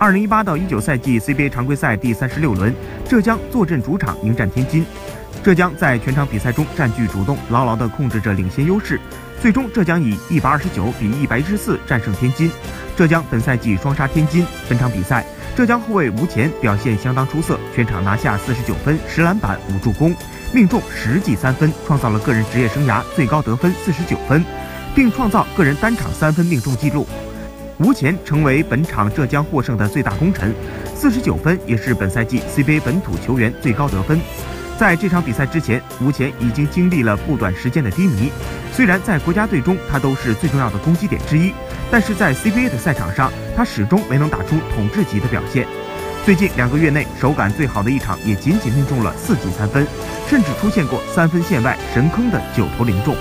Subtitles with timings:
[0.00, 2.74] 二零一八到一九赛季 CBA 常规赛第三十六轮，
[3.06, 4.82] 浙江坐镇主场迎战天津。
[5.42, 8.98] 浙江在全场比赛中占据主动，牢牢地控制着领先优势。
[9.42, 12.50] 最终，浙江以一百二十九比一百一十四战胜天津。
[12.96, 14.42] 浙江本赛季双杀天津。
[14.70, 15.22] 本场比赛，
[15.54, 20.16] 浙江后卫吴前表现相当出色，全场拿下四十九分、十篮板、五助攻，
[20.50, 24.42] 命中十记三分，创造了个人职业生涯最高得分四十九分，
[24.94, 27.06] 并创造个人单场三分命中纪录。
[27.80, 30.54] 吴前成为本场浙江获胜的最大功臣，
[30.94, 34.20] 四十九分也是本赛季 CBA 本土球员最高得分。
[34.78, 38.30] 在这场比赛之前，吴前已经经历了不短时间的低迷。
[38.70, 41.54] 虽然在国家队中他都是最重要的攻击点之一，
[41.90, 45.66] 但是在 CBA 的赛场上，他始终没能打出统治级的表现。
[46.26, 49.86] 最近两个月内，手感最好的一场也仅仅命中了四记三分，
[50.28, 53.16] 甚至出现过三分线外神坑的九投零中。